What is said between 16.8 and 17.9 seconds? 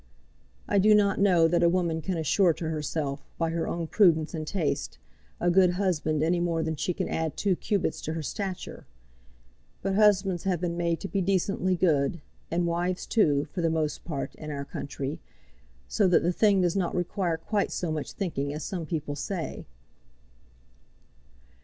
require quite